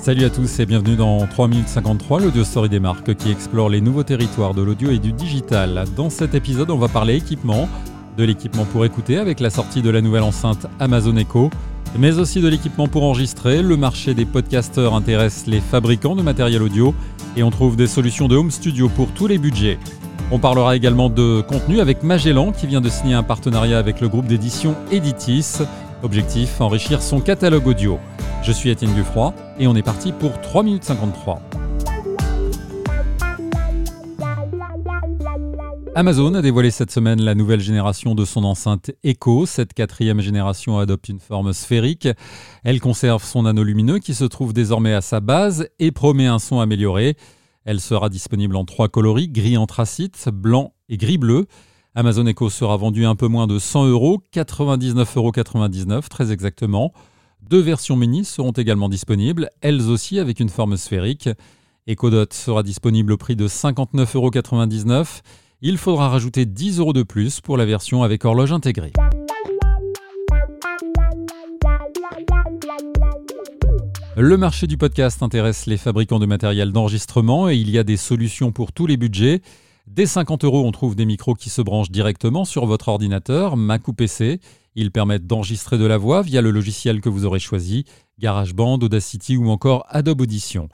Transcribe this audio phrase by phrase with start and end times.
[0.00, 3.68] Salut à tous et bienvenue dans 3 minutes 53, l'audio story des marques qui explore
[3.68, 5.84] les nouveaux territoires de l'audio et du digital.
[5.96, 7.68] Dans cet épisode, on va parler équipement,
[8.16, 11.50] de l'équipement pour écouter avec la sortie de la nouvelle enceinte Amazon Echo,
[11.98, 13.60] mais aussi de l'équipement pour enregistrer.
[13.60, 16.94] Le marché des podcasteurs intéresse les fabricants de matériel audio
[17.36, 19.78] et on trouve des solutions de home studio pour tous les budgets.
[20.30, 24.08] On parlera également de contenu avec Magellan qui vient de signer un partenariat avec le
[24.08, 25.58] groupe d'édition Editis.
[26.04, 27.98] Objectif, enrichir son catalogue audio.
[28.42, 31.42] Je suis Étienne Guffroy et on est parti pour 3 minutes 53.
[35.94, 39.46] Amazon a dévoilé cette semaine la nouvelle génération de son enceinte Echo.
[39.46, 42.08] Cette quatrième génération adopte une forme sphérique.
[42.62, 46.38] Elle conserve son anneau lumineux qui se trouve désormais à sa base et promet un
[46.38, 47.16] son amélioré.
[47.64, 51.46] Elle sera disponible en trois coloris, gris anthracite, blanc et gris-bleu.
[51.94, 56.92] Amazon Echo sera vendu un peu moins de 100 euros, 99,99 euros très exactement.
[57.48, 61.30] Deux versions mini seront également disponibles, elles aussi avec une forme sphérique.
[61.88, 65.04] EcoDot sera disponible au prix de 59,99 euros.
[65.62, 68.92] Il faudra rajouter 10 euros de plus pour la version avec horloge intégrée.
[74.14, 77.96] Le marché du podcast intéresse les fabricants de matériel d'enregistrement et il y a des
[77.96, 79.40] solutions pour tous les budgets.
[79.90, 83.88] Dès 50 euros, on trouve des micros qui se branchent directement sur votre ordinateur, Mac
[83.88, 84.38] ou PC.
[84.74, 87.84] Ils permettent d'enregistrer de la voix via le logiciel que vous aurez choisi,
[88.18, 90.68] GarageBand, Audacity ou encore Adobe Audition.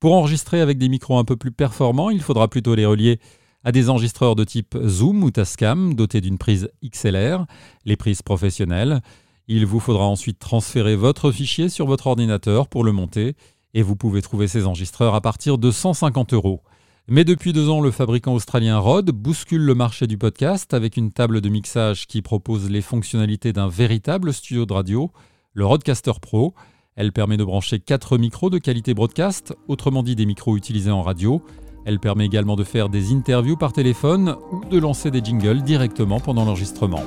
[0.00, 3.20] Pour enregistrer avec des micros un peu plus performants, il faudra plutôt les relier
[3.62, 7.46] à des enregistreurs de type Zoom ou Tascam dotés d'une prise XLR,
[7.84, 9.00] les prises professionnelles.
[9.46, 13.36] Il vous faudra ensuite transférer votre fichier sur votre ordinateur pour le monter
[13.74, 16.62] et vous pouvez trouver ces enregistreurs à partir de 150 euros.
[17.08, 21.12] Mais depuis deux ans, le fabricant australien Rode bouscule le marché du podcast avec une
[21.12, 25.12] table de mixage qui propose les fonctionnalités d'un véritable studio de radio,
[25.52, 26.54] le Rodecaster Pro.
[26.96, 31.02] Elle permet de brancher quatre micros de qualité broadcast, autrement dit des micros utilisés en
[31.02, 31.44] radio.
[31.84, 36.18] Elle permet également de faire des interviews par téléphone ou de lancer des jingles directement
[36.18, 37.04] pendant l'enregistrement.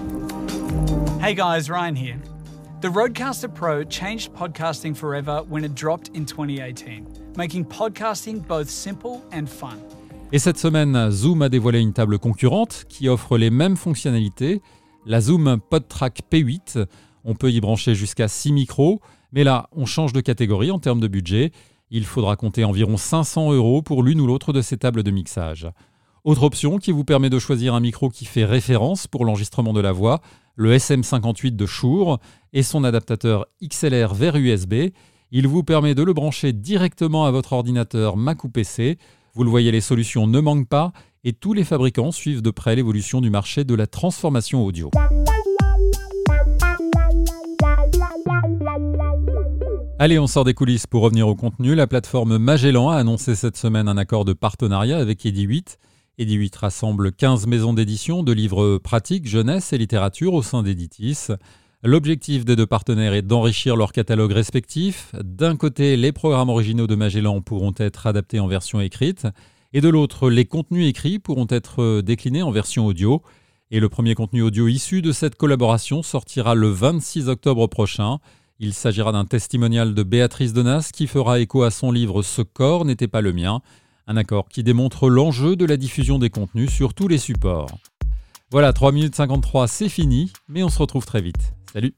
[1.22, 2.39] Hey guys, Ryan here.
[2.82, 9.22] The Rodecaster Pro changed podcasting forever when it dropped in 2018, making podcasting both simple
[9.34, 9.76] and fun.
[10.32, 14.62] Et cette semaine, Zoom a dévoilé une table concurrente qui offre les mêmes fonctionnalités,
[15.06, 16.86] la Zoom PodTrack P8.
[17.26, 19.02] On peut y brancher jusqu'à 6 micros,
[19.34, 21.52] mais là, on change de catégorie en termes de budget.
[21.92, 25.70] Il faudra compter environ 500 euros pour l'une ou l'autre de ces tables de mixage.
[26.24, 29.82] Autre option qui vous permet de choisir un micro qui fait référence pour l'enregistrement de
[29.82, 30.22] la voix,
[30.60, 32.20] le SM58 de Shure
[32.52, 34.90] et son adaptateur XLR vers USB.
[35.32, 38.98] Il vous permet de le brancher directement à votre ordinateur Mac ou PC.
[39.36, 40.92] Vous le voyez, les solutions ne manquent pas
[41.24, 44.92] et tous les fabricants suivent de près l'évolution du marché de la transformation audio.
[49.98, 51.74] Allez, on sort des coulisses pour revenir au contenu.
[51.74, 55.78] La plateforme Magellan a annoncé cette semaine un accord de partenariat avec Edi8.
[56.20, 61.28] Edi8 rassemble 15 maisons d'édition de livres pratiques, jeunesse et littérature au sein d'Editis.
[61.82, 65.16] L'objectif des deux partenaires est d'enrichir leurs catalogues respectifs.
[65.24, 69.28] D'un côté, les programmes originaux de Magellan pourront être adaptés en version écrite,
[69.72, 73.22] et de l'autre, les contenus écrits pourront être déclinés en version audio.
[73.72, 78.18] Et le premier contenu audio issu de cette collaboration sortira le 26 octobre prochain.
[78.60, 82.84] Il s'agira d'un testimonial de Béatrice Donas qui fera écho à son livre Ce corps
[82.84, 83.62] n'était pas le mien,
[84.10, 87.78] un accord qui démontre l'enjeu de la diffusion des contenus sur tous les supports.
[88.52, 91.54] Voilà, 3 minutes 53, c'est fini, mais on se retrouve très vite.
[91.72, 91.94] Salut